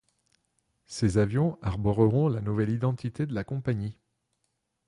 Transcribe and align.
Ces 0.87 1.19
avions 1.19 1.59
arboreront 1.61 2.27
la 2.27 2.41
nouvelle 2.41 2.71
identité 2.71 3.27
de 3.27 3.35
la 3.35 3.43
compagnie. 3.43 3.99